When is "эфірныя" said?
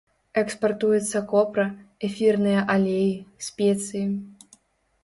2.09-2.65